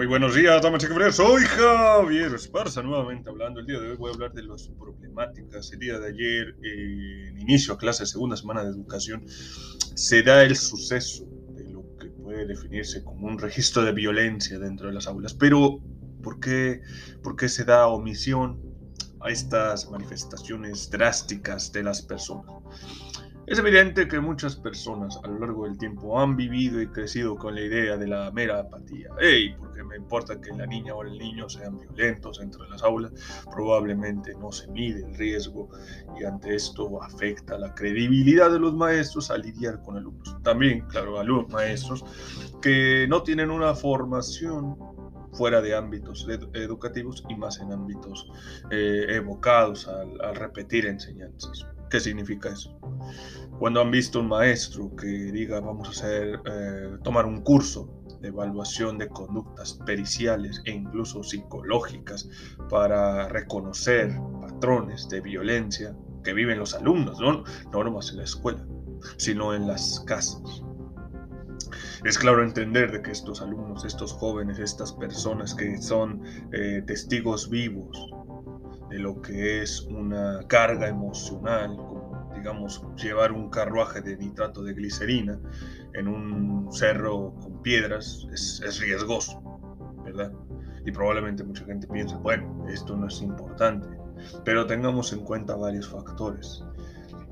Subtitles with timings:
[0.00, 1.16] Muy buenos días, damas y caballeros.
[1.16, 3.60] Soy Javier Esparza, nuevamente hablando.
[3.60, 5.70] El día de hoy voy a hablar de las problemáticas.
[5.74, 10.56] El día de ayer, en inicio a clase, segunda semana de educación, se da el
[10.56, 15.34] suceso de lo que puede definirse como un registro de violencia dentro de las aulas.
[15.34, 15.82] Pero,
[16.22, 16.80] ¿por qué,
[17.22, 18.58] por qué se da omisión
[19.20, 22.54] a estas manifestaciones drásticas de las personas?
[23.50, 27.56] Es evidente que muchas personas a lo largo del tiempo han vivido y crecido con
[27.56, 29.08] la idea de la mera apatía.
[29.20, 29.56] ¡Ey!
[29.58, 33.12] Porque me importa que la niña o el niño sean violentos dentro de las aulas,
[33.52, 35.68] probablemente no se mide el riesgo
[36.16, 40.36] y ante esto afecta la credibilidad de los maestros a lidiar con alumnos.
[40.44, 42.04] También, claro, alumnos maestros
[42.62, 44.76] que no tienen una formación
[45.32, 46.24] fuera de ámbitos
[46.54, 48.30] educativos y más en ámbitos
[48.70, 51.66] eh, evocados al repetir enseñanzas.
[51.90, 52.78] ¿Qué significa eso?
[53.58, 58.28] Cuando han visto un maestro que diga vamos a hacer, eh, tomar un curso de
[58.28, 62.28] evaluación de conductas periciales e incluso psicológicas
[62.68, 68.64] para reconocer patrones de violencia que viven los alumnos, no, no nomás en la escuela,
[69.16, 70.62] sino en las casas.
[72.04, 77.50] Es claro entender de que estos alumnos, estos jóvenes, estas personas que son eh, testigos
[77.50, 78.10] vivos
[78.90, 84.74] de lo que es una carga emocional, como digamos llevar un carruaje de nitrato de
[84.74, 85.38] glicerina
[85.94, 89.42] en un cerro con piedras, es, es riesgoso,
[90.04, 90.32] ¿verdad?
[90.84, 93.86] Y probablemente mucha gente piensa, bueno, esto no es importante,
[94.44, 96.64] pero tengamos en cuenta varios factores.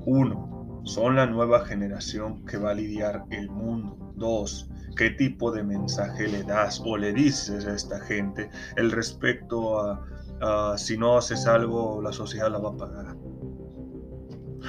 [0.05, 3.97] Uno, son la nueva generación que va a lidiar el mundo.
[4.15, 9.79] Dos, qué tipo de mensaje le das o le dices a esta gente el respecto
[9.79, 10.05] a
[10.41, 13.15] Ah, si no haces algo, la sociedad la va a pagar.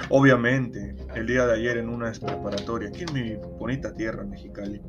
[0.08, 4.80] Obviamente, el día de ayer en una preparatoria, aquí en mi bonita tierra, Mexicali,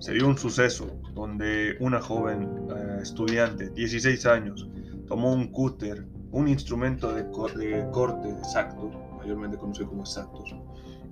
[0.00, 4.68] se dio un suceso donde una joven eh, estudiante, 16 años,
[5.06, 10.54] tomó un cúter, un instrumento de, de corte exacto, mayormente conocido como exactos,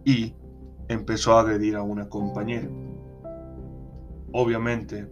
[0.04, 0.34] y
[0.88, 2.68] empezó a agredir a una compañera.
[4.32, 5.08] Obviamente,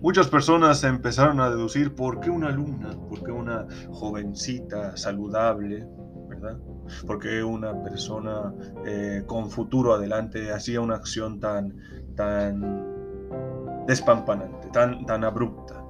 [0.00, 5.86] Muchas personas empezaron a deducir por qué una alumna, por qué una jovencita saludable,
[6.26, 6.58] ¿verdad?
[7.06, 8.54] ¿Por qué una persona
[8.86, 11.76] eh, con futuro adelante hacía una acción tan,
[12.16, 12.86] tan
[13.86, 15.84] despampanante, tan, tan abrupta?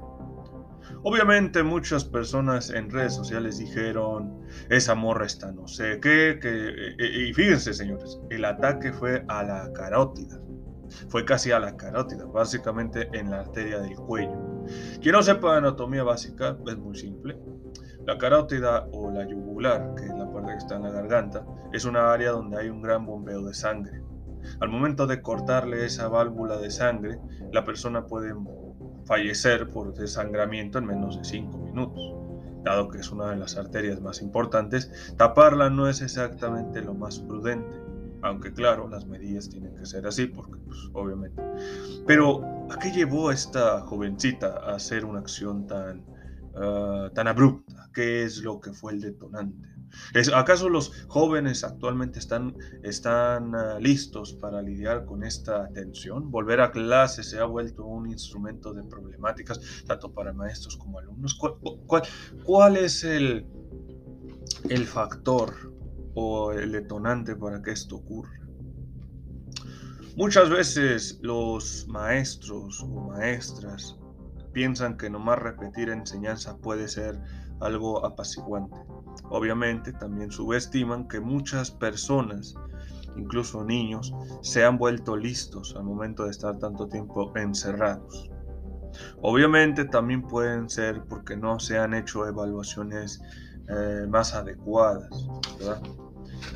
[1.05, 7.29] Obviamente muchas personas en redes sociales dijeron, esa morra está no sé qué, que, eh,
[7.29, 10.41] y fíjense señores, el ataque fue a la carótida.
[11.09, 14.65] Fue casi a la carótida, básicamente en la arteria del cuello.
[15.01, 17.39] Quien no sepa anatomía básica, es muy simple.
[18.07, 21.85] La carótida o la yugular, que es la parte que está en la garganta, es
[21.85, 24.03] una área donde hay un gran bombeo de sangre.
[24.61, 27.19] Al momento de cortarle esa válvula de sangre,
[27.53, 28.35] la persona puede
[29.05, 32.15] fallecer por desangramiento en menos de 5 minutos.
[32.63, 37.21] Dado que es una de las arterias más importantes, taparla no es exactamente lo más
[37.21, 37.90] prudente.
[38.23, 41.43] Aunque claro, las medidas tienen que ser así, porque pues, obviamente.
[42.07, 46.05] Pero, ¿a qué llevó a esta jovencita a hacer una acción tan,
[46.55, 47.89] ah, tan abrupta?
[47.95, 49.69] ¿Qué es lo que fue el detonante?
[50.15, 56.31] ¿Es, ¿Acaso los jóvenes actualmente están, están uh, listos para lidiar con esta tensión?
[56.31, 61.35] Volver a clase se ha vuelto un instrumento de problemáticas, tanto para maestros como alumnos.
[61.35, 61.55] ¿Cuál,
[61.87, 62.03] cuál,
[62.45, 63.47] cuál es el,
[64.69, 65.80] el factor
[66.15, 68.41] o el detonante para que esto ocurra.
[70.17, 73.97] Muchas veces los maestros o maestras
[74.53, 77.21] piensan que nomás repetir enseñanza puede ser
[77.61, 78.77] algo apaciguante.
[79.31, 82.55] Obviamente también subestiman que muchas personas,
[83.17, 88.31] incluso niños, se han vuelto listos al momento de estar tanto tiempo encerrados.
[89.23, 93.23] Obviamente también pueden ser porque no se han hecho evaluaciones
[93.71, 95.29] eh, más adecuadas.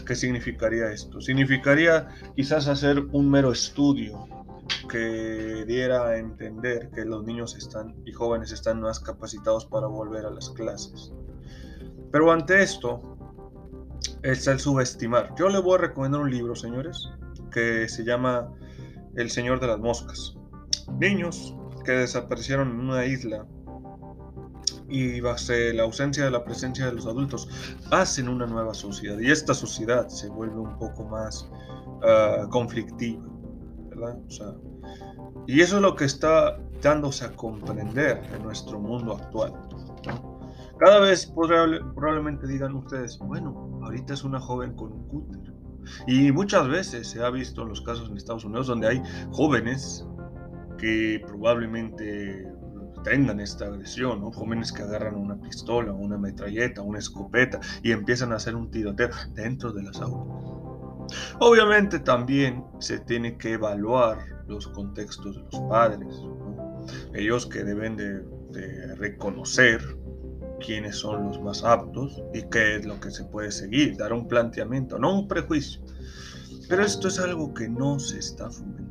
[0.07, 1.21] ¿Qué significaría esto?
[1.21, 4.27] Significaría quizás hacer un mero estudio
[4.89, 10.27] que diera a entender que los niños están y jóvenes están más capacitados para volver
[10.27, 11.13] a las clases.
[12.11, 13.01] Pero ante esto
[14.23, 15.35] es el subestimar.
[15.37, 17.11] Yo le voy a recomendar un libro, señores,
[17.53, 18.53] que se llama
[19.17, 20.35] El Señor de las Moscas.
[20.99, 23.47] Niños que desaparecieron en una isla
[24.89, 27.49] y bajo la ausencia de la presencia de los adultos
[27.91, 31.49] hacen una nueva sociedad y esta sociedad se vuelve un poco más
[32.03, 33.23] uh, conflictiva,
[33.89, 34.19] ¿verdad?
[34.27, 34.55] O sea,
[35.47, 39.53] y eso es lo que está dándose a comprender en nuestro mundo actual.
[40.79, 45.55] Cada vez probablemente digan ustedes, bueno, ahorita es una joven con un cúter.
[46.07, 50.07] Y muchas veces se ha visto en los casos en Estados Unidos donde hay jóvenes
[50.79, 52.51] que probablemente
[53.05, 54.33] tengan esta agresión, ¿no?
[54.33, 59.11] Jóvenes que agarran una pistola, una metralleta, una escopeta y empiezan a hacer un tiroteo
[59.35, 60.27] dentro de las aulas.
[61.39, 64.19] Obviamente también se tiene que evaluar
[64.49, 66.15] los contextos de los padres,
[67.15, 69.81] ellos que deben de reconocer
[70.65, 74.27] quiénes son los más aptos y qué es lo que se puede seguir, dar un
[74.27, 75.83] planteamiento, no un prejuicio.
[76.69, 78.84] Pero esto es algo que no se está fomentando.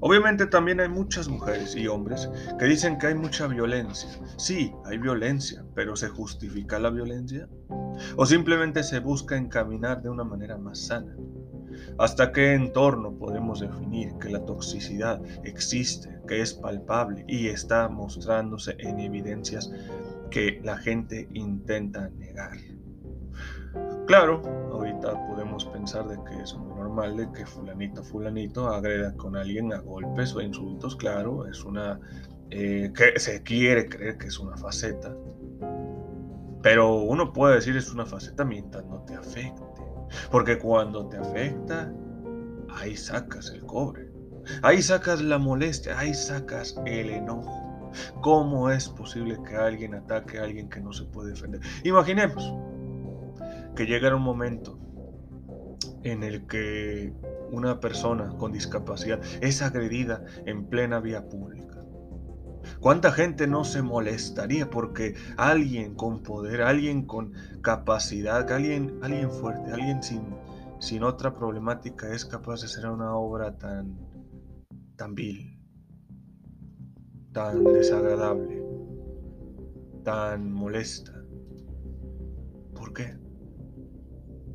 [0.00, 2.28] Obviamente también hay muchas mujeres y hombres
[2.58, 4.08] que dicen que hay mucha violencia.
[4.36, 7.48] Sí, hay violencia, pero ¿se justifica la violencia?
[8.16, 11.16] ¿O simplemente se busca encaminar de una manera más sana?
[11.98, 18.76] ¿Hasta qué entorno podemos definir que la toxicidad existe, que es palpable y está mostrándose
[18.78, 19.70] en evidencias
[20.30, 22.56] que la gente intenta negar.
[24.08, 24.40] Claro,
[24.72, 29.70] ahorita podemos pensar de que es muy normal de que fulanito fulanito agreda con alguien
[29.74, 32.00] a golpes o insultos, claro, es una
[32.48, 35.14] eh, que se quiere creer que es una faceta.
[36.62, 39.62] Pero uno puede decir es una faceta mientras no te afecte.
[40.30, 41.92] Porque cuando te afecta,
[42.70, 44.10] ahí sacas el cobre.
[44.62, 47.90] Ahí sacas la molestia, ahí sacas el enojo.
[48.22, 51.60] ¿Cómo es posible que alguien ataque a alguien que no se puede defender?
[51.84, 52.54] Imaginemos
[53.78, 54.76] que llegara un momento
[56.02, 57.14] en el que
[57.52, 61.84] una persona con discapacidad es agredida en plena vía pública.
[62.80, 69.70] ¿Cuánta gente no se molestaría porque alguien con poder, alguien con capacidad, alguien, alguien fuerte,
[69.70, 70.22] alguien sin,
[70.80, 73.96] sin otra problemática es capaz de hacer una obra tan,
[74.96, 75.56] tan vil?
[77.32, 78.60] tan desagradable,
[80.02, 81.12] tan molesta.
[82.74, 83.27] ¿Por qué?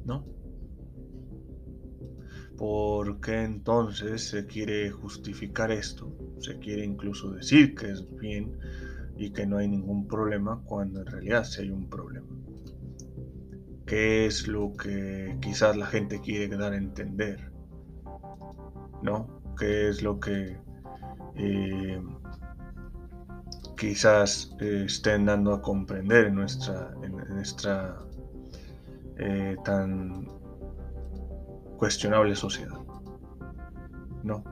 [0.05, 0.25] ¿No?
[2.57, 6.15] ¿Por qué entonces se quiere justificar esto?
[6.39, 8.57] Se quiere incluso decir que es bien
[9.17, 12.27] y que no hay ningún problema cuando en realidad sí hay un problema.
[13.85, 17.51] ¿Qué es lo que quizás la gente quiere dar a entender?
[19.01, 19.41] ¿No?
[19.57, 20.57] ¿Qué es lo que
[21.35, 22.01] eh,
[23.77, 27.97] quizás eh, estén dando a comprender en nuestra, en, nuestra
[29.17, 30.27] eh, tan
[31.77, 32.79] cuestionable sociedad.
[34.23, 34.43] No.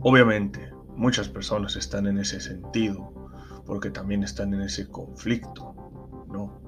[0.00, 3.12] Obviamente, muchas personas están en ese sentido,
[3.66, 5.74] porque también están en ese conflicto,
[6.28, 6.60] ¿no?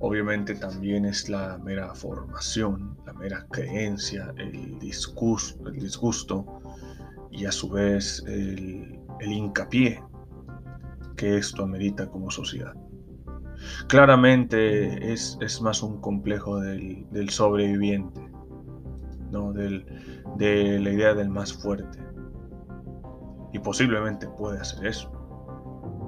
[0.00, 6.60] Obviamente también es la mera formación, la mera creencia, el disgusto, el disgusto
[7.30, 10.02] y a su vez el, hincapié
[11.16, 12.74] que esto amerita como sociedad.
[13.88, 18.20] Claramente es, más un complejo del, sobreviviente,
[19.30, 19.52] ¿no?
[19.52, 19.86] Del,
[20.36, 21.98] de la idea del más fuerte.
[23.52, 25.10] Y posiblemente puede hacer eso.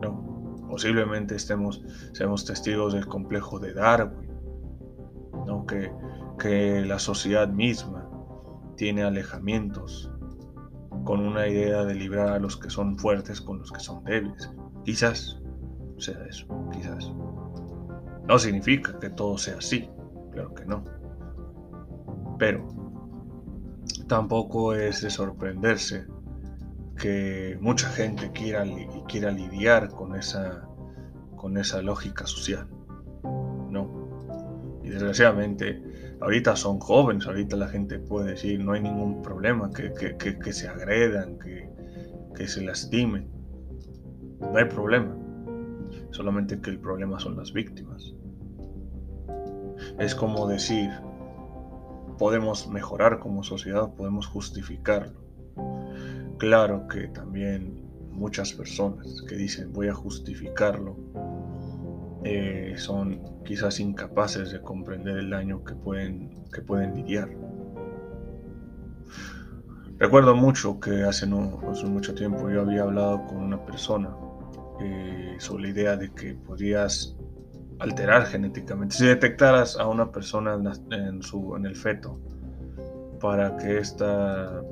[0.03, 0.67] ¿no?
[0.69, 4.31] Posiblemente estemos, seamos testigos del complejo de Darwin,
[5.47, 5.67] ¿no?
[5.67, 5.93] que,
[6.39, 8.09] que la sociedad misma
[8.77, 10.11] tiene alejamientos
[11.05, 14.51] con una idea de librar a los que son fuertes con los que son débiles.
[14.85, 15.41] Quizás
[15.99, 17.13] sea eso, quizás.
[18.31, 19.91] No significa que todo sea así,
[20.31, 20.85] claro que no.
[22.38, 22.65] Pero
[24.06, 26.06] tampoco es de sorprenderse
[26.96, 28.65] que mucha gente quiera,
[29.08, 30.65] quiera lidiar con esa,
[31.34, 32.69] con esa lógica social.
[33.69, 34.79] No.
[34.84, 35.82] Y desgraciadamente
[36.20, 41.37] ahorita son jóvenes, ahorita la gente puede decir, no hay ningún problema, que, se agredan,
[41.37, 41.69] que,
[42.37, 43.29] que se lastimen.
[44.39, 45.19] No hay problema.
[46.10, 48.14] Solamente que el problema son las víctimas.
[49.98, 50.90] Es como decir,
[52.19, 55.20] podemos mejorar como sociedad, podemos justificarlo.
[56.38, 60.96] Claro que también muchas personas que dicen voy a justificarlo
[62.24, 67.31] eh, son quizás incapaces de comprender el daño que pueden, que pueden lidiar.
[69.98, 74.10] Recuerdo mucho que hace, no, hace mucho tiempo yo había hablado con una persona
[74.81, 77.17] eh, sobre la idea de que podrías
[77.79, 78.94] alterar genéticamente.
[78.94, 80.58] Si detectaras a una persona
[80.91, 82.19] en, su, en el feto
[83.20, 84.63] para que esta,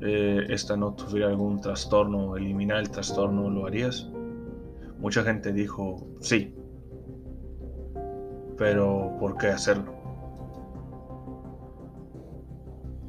[0.00, 4.08] eh, esta no tuviera algún trastorno, eliminar el trastorno, ¿lo harías?
[4.98, 6.54] Mucha gente dijo, sí,
[8.56, 9.92] pero ¿por qué hacerlo?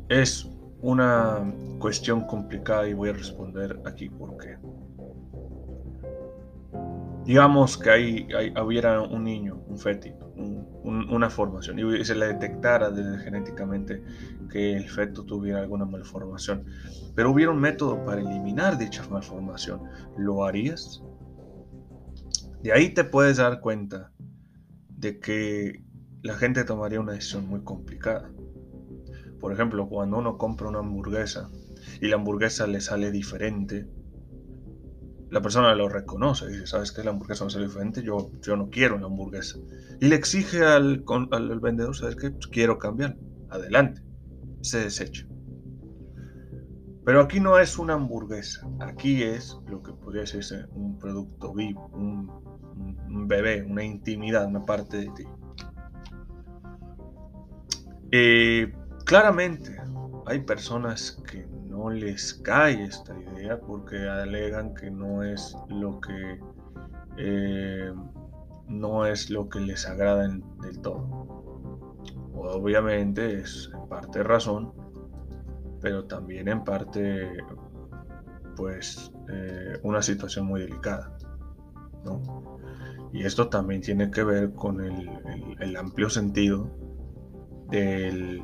[0.10, 0.50] Es
[0.82, 4.58] una cuestión complicada y voy a responder aquí por qué.
[7.26, 8.28] Digamos que hay,
[8.62, 12.92] hubiera un niño, un fetito, un, una formación y se le detectara
[13.24, 14.04] genéticamente
[14.52, 16.66] que el feto tuviera alguna malformación.
[17.16, 19.82] Pero hubiera un método para eliminar dicha malformación.
[20.18, 21.02] ¿Lo harías?
[22.62, 24.12] De ahí te puedes dar cuenta
[24.90, 25.84] de que
[26.22, 28.32] la gente tomaría una decisión muy complicada.
[29.40, 31.50] Por ejemplo, cuando uno compra una hamburguesa
[32.00, 33.88] y la hamburguesa le sale diferente,
[35.34, 37.04] la persona lo reconoce, dice, ¿sabes qué?
[37.04, 39.58] La hamburguesa a ser diferente, yo, yo no quiero una hamburguesa.
[40.00, 42.30] Y le exige al, al, vendedor, ¿sabes qué?
[42.30, 43.18] Pues quiero cambiar.
[43.50, 44.04] Adelante.
[44.62, 45.26] Se desecha.
[47.04, 51.90] Pero aquí no es una hamburguesa, aquí es lo que podría decirse un producto vivo,
[51.94, 52.30] un,
[53.08, 55.24] un bebé, una intimidad, una parte de ti.
[58.12, 58.72] Eh,
[59.04, 59.76] claramente
[60.28, 66.40] hay personas que no les cae esta idea porque alegan que no es lo que
[67.18, 67.92] eh,
[68.68, 71.08] no es lo que les agrada del todo.
[72.36, 74.72] Obviamente es en parte razón,
[75.82, 77.38] pero también en parte
[78.56, 81.18] pues eh, una situación muy delicada.
[83.12, 86.70] Y esto también tiene que ver con el, amplio sentido
[87.70, 88.44] del,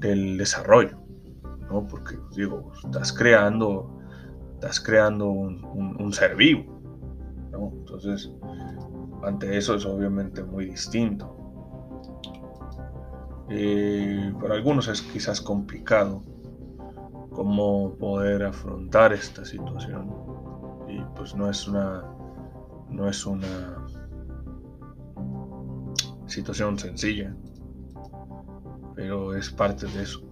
[0.00, 0.99] del desarrollo.
[1.70, 1.86] ¿No?
[1.86, 3.90] Porque digo, estás creando,
[4.54, 6.80] estás creando un, ser vivo.
[7.52, 8.30] Entonces,
[9.22, 11.36] ante eso es obviamente muy distinto.
[13.48, 16.22] Eh, para algunos es quizás complicado
[17.30, 20.08] cómo poder afrontar esta situación
[20.88, 22.04] y pues no es una
[22.88, 23.86] no es una
[26.26, 27.34] situación sencilla
[28.94, 30.29] pero es parte de eso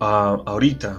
[0.00, 0.98] ahorita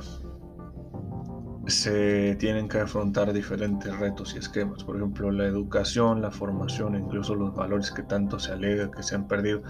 [1.68, 4.84] se tienen que afrontar diferentes retos y esquemas.
[4.84, 9.16] Por ejemplo, la educación, la formación, incluso los valores que tanto se alega que se
[9.16, 9.64] han perdido.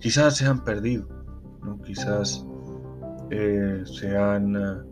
[0.00, 1.08] Quizás se han perdido,
[1.62, 1.80] ¿no?
[1.82, 2.46] quizás
[3.30, 4.84] eh, se, han,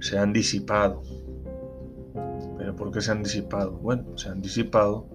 [0.00, 1.02] se han disipado.
[2.58, 3.72] ¿Pero por qué se han disipado?
[3.72, 5.08] Bueno, se han disipado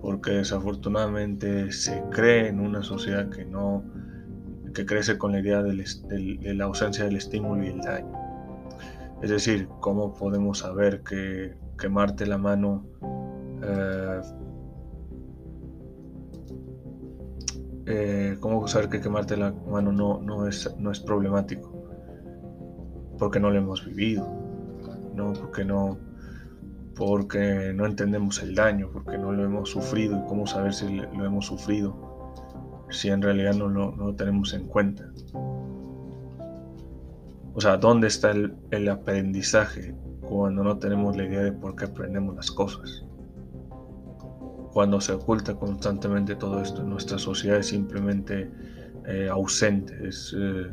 [0.00, 3.84] porque desafortunadamente se cree en una sociedad que no
[4.74, 8.12] que crece con la idea de la ausencia del estímulo y el daño.
[9.22, 12.86] Es decir, ¿cómo podemos saber que quemarte la mano
[13.62, 14.20] eh,
[17.86, 21.72] eh, ¿Cómo saber que quemarte la mano no, no, es, no es problemático?
[23.18, 24.26] Porque no lo hemos vivido,
[25.14, 25.32] ¿no?
[25.32, 25.98] Porque no,
[26.94, 31.24] porque no entendemos el daño, porque no lo hemos sufrido y cómo saber si lo
[31.24, 32.09] hemos sufrido
[32.90, 35.04] si en realidad no lo, tenemos en cuenta.
[37.54, 41.86] O sea, ¿dónde está el, el, aprendizaje cuando no tenemos la idea de por qué
[41.86, 43.04] aprendemos las cosas?
[44.72, 48.50] Cuando se oculta constantemente todo esto, nuestra sociedad es simplemente
[49.06, 50.66] eh, ausente, es eh,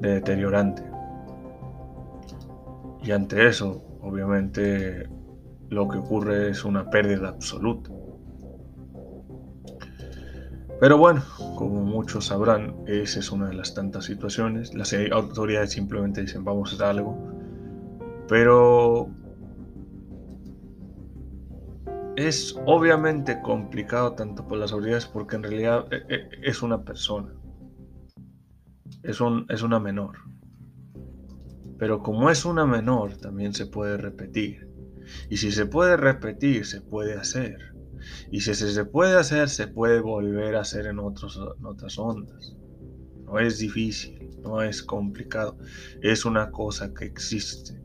[0.00, 0.82] deteriorante.
[3.02, 5.08] Y ante eso, obviamente,
[5.70, 7.90] lo que ocurre es una pérdida absoluta.
[10.80, 11.22] Pero bueno,
[11.56, 14.74] como muchos sabrán, esa es una de las tantas situaciones.
[14.74, 17.16] Las autoridades simplemente dicen vamos a hacer algo.
[18.28, 19.08] Pero
[22.16, 27.32] es obviamente complicado tanto por las autoridades porque en realidad eh, eh, es una persona.
[29.02, 30.18] Es, un, es una menor.
[31.78, 34.68] Pero como es una menor, también se puede repetir.
[35.28, 37.73] Y si se puede repetir, se puede hacer.
[38.30, 42.56] Y si se puede hacer, se puede volver a hacer en, otras ondas.
[43.24, 45.56] No es difícil, no es complicado,
[46.02, 47.80] es una cosa que existe.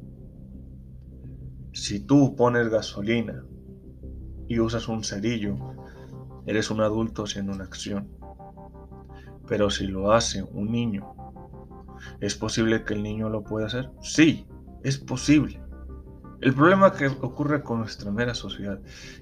[1.72, 3.46] Si tú pones gasolina
[4.48, 5.58] y usas un cerillo,
[6.46, 8.10] eres un adulto haciendo una acción.
[9.48, 11.16] Pero si lo hace un niño,
[12.20, 13.90] ¿es posible que el niño lo pueda hacer?
[14.02, 14.46] Sí,
[14.84, 15.62] es posible.
[16.42, 18.80] El problema que ocurre con nuestra mera sociedad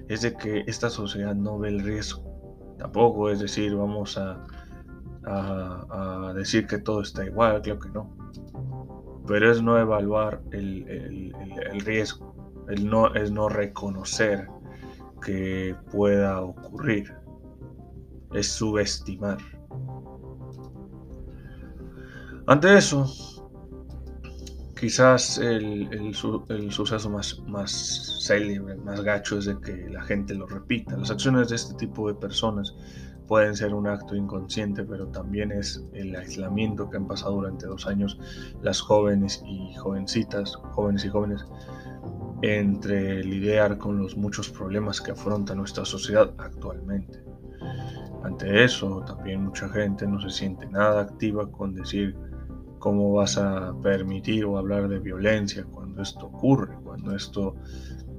[0.08, 2.76] es de que esta sociedad no ve el riesgo.
[2.78, 4.46] Tampoco es decir, vamos a,
[6.34, 8.16] decir que todo está igual, creo que no.
[9.26, 11.34] Pero es no evaluar el,
[11.84, 14.46] riesgo, el no, es no reconocer
[15.20, 17.12] que pueda ocurrir,
[18.32, 19.38] es subestimar.
[22.46, 23.06] Ante eso,
[24.78, 30.96] Quizás el, suceso más, más célebre, más gacho es de que la gente lo repita.
[30.96, 32.76] Las acciones de este tipo de personas
[33.26, 37.88] pueden ser un acto inconsciente, pero también es el aislamiento que han pasado durante dos
[37.88, 38.20] años
[38.62, 41.44] las jóvenes y jovencitas, jóvenes y jóvenes,
[42.42, 47.20] entre lidiar con los muchos problemas que afronta nuestra sociedad actualmente.
[48.22, 52.16] Ante eso, también mucha gente no se siente nada activa con decir
[52.78, 57.56] cómo vas a permitir o hablar de violencia cuando esto ocurre, cuando esto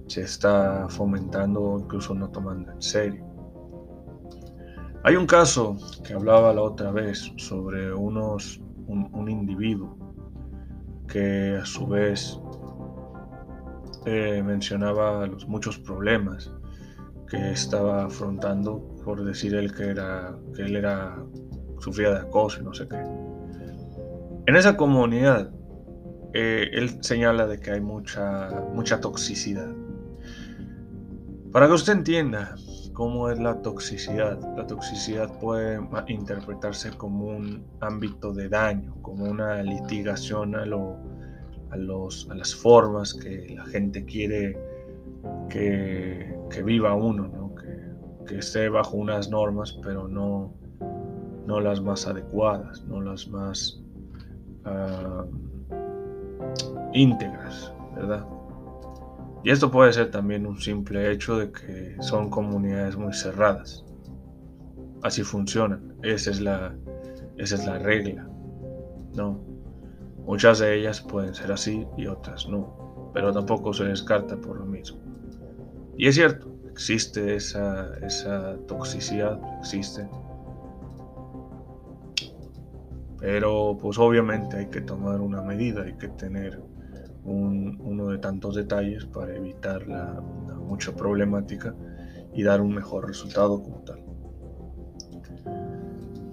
[0.07, 3.25] se está fomentando o incluso no tomando en serio.
[5.03, 9.97] Hay un caso que hablaba la otra vez sobre unos, un, individuo
[11.07, 12.39] que a su vez
[14.05, 16.51] eh, mencionaba los muchos problemas
[17.27, 21.17] que estaba afrontando por decir él que era que él era
[21.79, 23.01] sufría de acoso y no sé qué.
[24.49, 25.51] En esa comunidad
[26.33, 29.71] eh, él señala de que hay mucha mucha toxicidad.
[31.51, 32.55] Para que usted entienda
[32.93, 39.61] cómo es la toxicidad, la toxicidad puede interpretarse como un ámbito de daño, como una
[39.61, 40.97] litigación a, lo,
[41.69, 44.57] a, los, a las formas que la gente quiere
[45.47, 47.53] que, que viva uno, ¿no?
[47.53, 50.55] que, que, esté bajo unas normas, pero no,
[51.45, 53.83] no las más adecuadas, no las más
[54.69, 55.25] uh,
[56.93, 58.25] íntegras, ¿verdad?
[59.43, 63.85] Y esto puede ser también un simple hecho de que son comunidades muy cerradas.
[65.01, 65.95] Así funcionan.
[66.03, 66.75] Esa es la,
[67.37, 68.27] esa es la regla.
[69.15, 69.39] No.
[70.25, 73.11] Muchas de ellas pueden ser así y otras no.
[73.13, 74.99] Pero tampoco se descarta por lo mismo.
[75.97, 80.07] Y es cierto, existe esa, esa toxicidad, existe.
[83.19, 86.61] Pero pues obviamente hay que tomar una medida, hay que tener
[87.23, 91.75] uno de tantos detalles para evitar la, mucha problemática
[92.33, 94.03] y dar un mejor resultado como tal.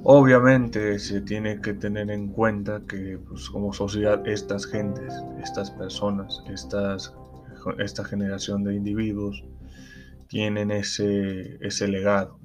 [0.05, 5.13] Obviamente se tiene que tener en cuenta que pues, como sociedad estas gentes,
[5.43, 7.13] estas personas, estas,
[7.79, 9.43] esta generación de individuos
[10.29, 12.39] tienen ese, ese legado.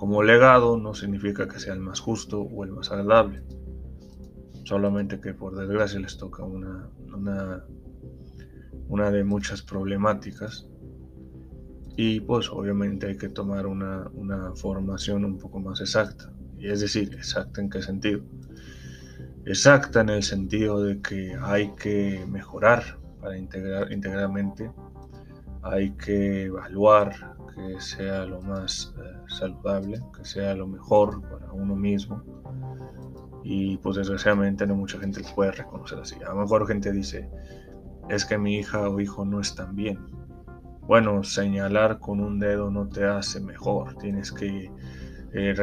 [0.00, 3.42] Como legado no significa que sea el más justo o el más agradable.
[4.64, 7.66] Solamente que por desgracia les toca una, una,
[8.88, 10.66] una de muchas problemáticas.
[11.98, 16.32] Y pues obviamente hay que tomar una, una formación un poco más exacta.
[16.56, 18.22] Y es decir, exacta en qué sentido.
[19.44, 24.72] Exacta en el sentido de que hay que mejorar para integrar integralmente
[25.62, 31.76] hay que evaluar que sea lo más eh, saludable, que sea lo mejor para uno
[31.76, 32.22] mismo.
[33.42, 36.16] Y pues desgraciadamente no mucha gente puede reconocer así.
[36.22, 37.28] A lo mejor gente dice,
[38.08, 39.98] es que mi hija o hijo no están bien.
[40.82, 43.96] Bueno, señalar con un dedo no te hace mejor.
[43.96, 44.70] Tienes que
[45.32, 45.54] eh,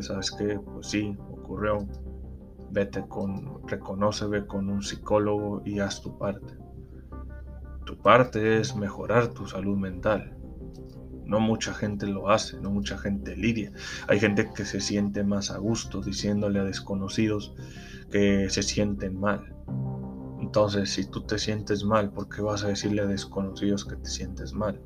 [0.00, 0.58] ¿sabes qué?
[0.58, 1.86] Pues sí, ocurrió.
[2.70, 6.63] Vete con, reconoce, con un psicólogo y haz tu parte.
[7.84, 10.36] Tu parte es mejorar tu salud mental.
[11.24, 13.72] No mucha gente lo hace, no mucha gente lidia.
[14.08, 17.54] Hay gente que se siente más a gusto diciéndole a desconocidos
[18.10, 19.54] que se sienten mal.
[20.40, 24.08] Entonces, si tú te sientes mal, ¿por qué vas a decirle a desconocidos que te
[24.08, 24.80] sientes mal?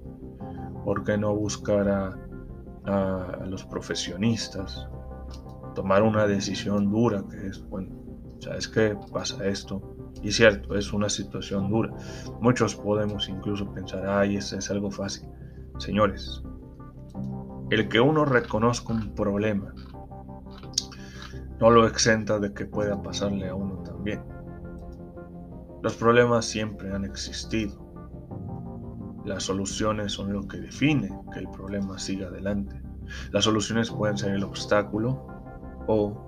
[0.85, 4.89] ¿Por qué no buscar a, los profesionistas?
[5.75, 8.08] Tomar una decisión dura que es, bueno,
[8.41, 8.97] ¿sabes qué?
[9.13, 9.83] Pasa esto,
[10.23, 11.95] y cierto, es una situación dura.
[12.41, 15.29] Muchos podemos incluso pensar, ay, eso es algo fácil.
[15.79, 16.43] Señores,
[17.71, 19.75] el que uno reconozca un problema
[21.61, 24.23] no lo exenta de que pueda pasarle a uno también.
[25.83, 27.87] Los problemas siempre han existido.
[29.25, 32.81] Las soluciones son lo que define que el problema siga adelante.
[33.33, 35.27] Las soluciones pueden ser el obstáculo
[35.87, 36.28] o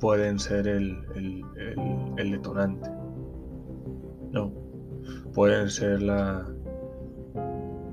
[0.00, 0.98] pueden ser el,
[2.16, 2.90] el, detonante.
[4.30, 4.52] No,
[5.34, 6.46] pueden ser la,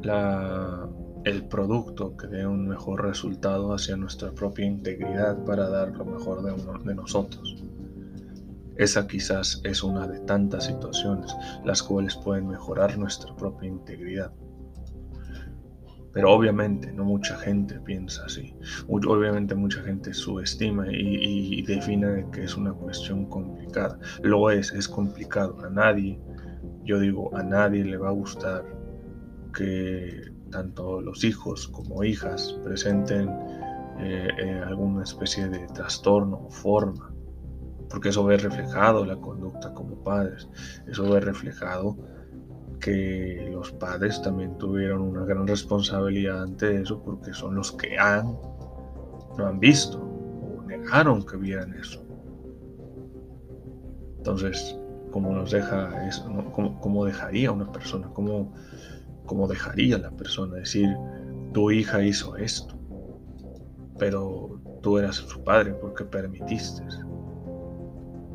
[0.02, 0.90] la,
[1.24, 6.44] el producto que dé un mejor resultado hacia nuestra propia integridad para dar lo mejor
[6.44, 7.64] de, uno, de nosotros.
[8.78, 14.34] Esa quizás es una de tantas situaciones las cuales pueden mejorar nuestra propia integridad.
[16.16, 18.56] Pero obviamente no mucha gente piensa así.
[18.88, 24.00] Obviamente mucha gente subestima y, define que es una cuestión complicada.
[24.24, 25.60] Lo es, es complicado.
[25.60, 26.18] A nadie,
[26.86, 28.64] yo digo, a nadie le va a gustar
[29.54, 33.28] que tanto los hijos como hijas presenten
[34.00, 37.14] eh, eh, alguna especie de trastorno o forma.
[37.90, 40.48] Porque eso ve reflejado la conducta como padres.
[40.88, 41.98] Eso ve reflejado
[42.80, 48.38] que los padres también tuvieron una gran responsabilidad ante eso porque son los que han,
[49.38, 52.04] no han visto o negaron que vieran eso.
[54.18, 54.78] Entonces,
[55.12, 55.90] cómo nos deja
[56.54, 58.54] cómo, dejaría una persona, cómo,
[59.26, 60.90] cómo dejaría la persona decir,
[61.54, 62.76] tu hija hizo esto,
[63.98, 66.84] pero tú eras su padre porque permitiste.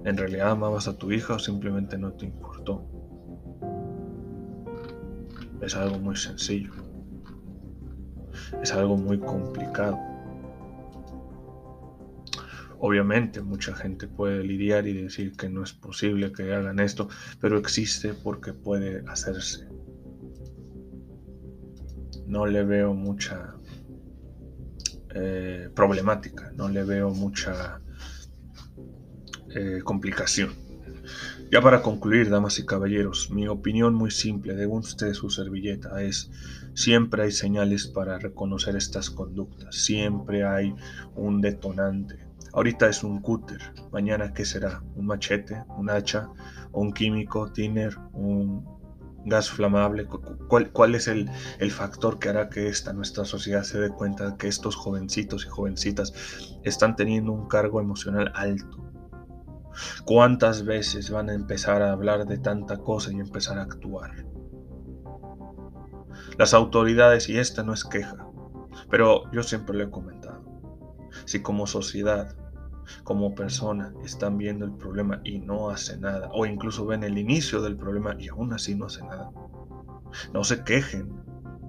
[0.05, 2.83] ¿En realidad amabas a tu hija o simplemente no te importó?
[5.63, 6.73] Es algo muy sencillo.
[8.63, 9.99] Es algo muy complicado.
[12.79, 17.59] Obviamente mucha gente puede lidiar y decir que no es posible que hagan esto, pero
[17.59, 19.69] existe porque puede hacerse.
[22.27, 23.55] No le veo mucha
[25.15, 27.83] eh, problemática, no le veo mucha
[29.55, 30.70] eh, complicación.
[31.51, 36.31] Ya para concluir, damas y caballeros, mi opinión muy simple de usted su servilleta es,
[36.75, 40.77] siempre hay señales para reconocer estas conductas, siempre hay
[41.17, 42.25] un detonante.
[42.53, 43.59] Ahorita es un cúter,
[43.91, 46.29] mañana qué será, un machete, un hacha,
[46.71, 48.65] un químico, tiner, un
[49.25, 50.07] gas flamable,
[50.47, 54.37] ¿cuál, es el, el, factor que hará que esta nuestra sociedad se dé cuenta de
[54.37, 56.15] que estos jovencitos y jovencitas
[56.63, 58.90] están teniendo un cargo emocional alto?
[60.05, 64.27] ¿Cuántas veces van a empezar a hablar de tanta cosa y empezar a actuar?
[66.39, 68.27] Las autoridades, y esta no es queja,
[68.89, 70.43] pero yo siempre lo he comentado,
[71.25, 72.35] si como sociedad,
[73.05, 77.63] como persona, están viendo el problema y no hace nada, o incluso ven el inicio
[77.63, 79.31] del problema y aún así no hace nada,
[80.33, 81.13] no se quejen,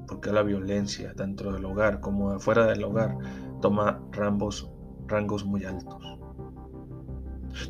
[0.08, 3.18] porque la violencia dentro del hogar como fuera del hogar
[3.62, 6.11] toma rangos muy altos.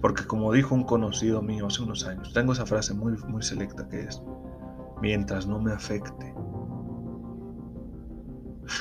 [0.02, 3.88] Porque como dijo un conocido mío hace unos años, tengo esa frase muy, muy selecta
[3.90, 4.22] que es,
[5.02, 6.34] mientras no me afecte.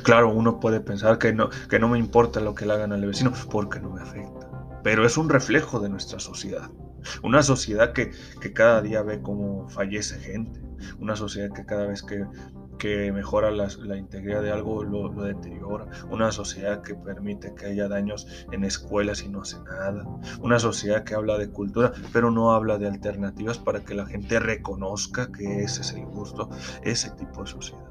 [0.03, 3.05] Claro, uno puede pensar que no, que no me importa lo que le hagan al
[3.05, 4.49] vecino porque no me afecta.
[4.83, 6.71] Pero es un reflejo de nuestra sociedad.
[7.23, 10.61] Una sociedad que, que cada día ve cómo fallece gente.
[10.99, 12.25] Una sociedad que cada vez que
[12.81, 18.27] que mejora la, integridad de algo lo, deteriora, una sociedad que permite que haya daños
[18.53, 20.05] en escuelas y no hace nada,
[20.40, 24.40] una sociedad que habla de cultura pero no habla de alternativas para que la gente
[24.40, 26.49] reconozca que ese es el gusto,
[26.83, 27.85] ese tipo de sociedad.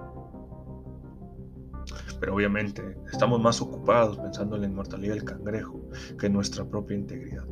[2.20, 5.80] Pero obviamente estamos más ocupados pensando en la inmortalidad del cangrejo
[6.20, 7.46] que en nuestra propia integridad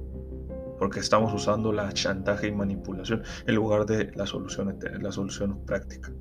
[0.79, 6.11] porque estamos usando la chantaje y manipulación en lugar de la solución, la solución práctica.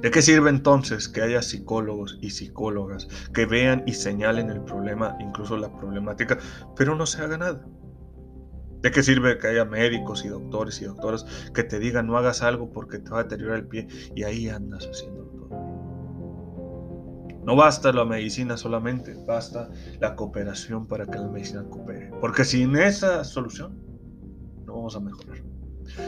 [0.00, 5.16] ¿De qué sirve entonces que haya psicólogos y psicólogas que vean y señalen el problema,
[5.20, 6.38] incluso la problemática,
[6.76, 7.66] pero no se haga nada?
[8.82, 12.42] ¿De qué sirve que haya médicos y doctores y doctoras que te digan no hagas
[12.42, 15.48] algo porque te va a deteriorar el pie y ahí andas haciendo todo?
[17.44, 22.10] No basta la medicina solamente, basta la cooperación para que la medicina coopere.
[22.20, 23.80] Porque sin esa solución
[24.66, 25.55] no vamos a mejorar.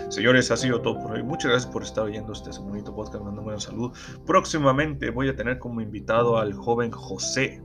[0.08, 1.22] Señores, ha sido todo por hoy.
[1.22, 3.24] Muchas gracias por estar oyendo este bonito podcast.
[3.24, 3.92] Mandándome un saludo.
[4.26, 7.62] Próximamente voy a tener como invitado al joven José.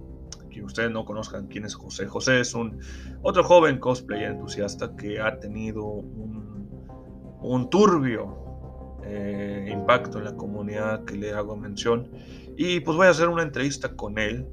[0.49, 2.06] Que ustedes no conozcan quién es José.
[2.06, 2.80] José es un
[3.23, 6.69] otro joven cosplayer entusiasta que ha tenido un,
[7.41, 8.43] un turbio
[9.06, 12.10] eh, impacto en la comunidad que le hago mención.
[12.56, 14.47] Y pues voy a hacer una entrevista con él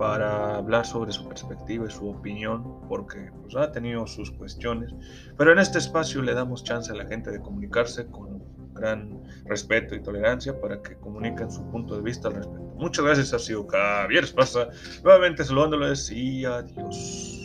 [0.00, 4.94] para hablar sobre su perspectiva y su opinión, porque pues, ha tenido sus cuestiones,
[5.36, 9.94] pero en este espacio le damos chance a la gente de comunicarse con gran respeto
[9.94, 12.72] y tolerancia para que comuniquen su punto de vista al respecto.
[12.76, 14.68] Muchas gracias, ha sido Javier Esparza,
[15.04, 17.39] nuevamente saludándoles y adiós.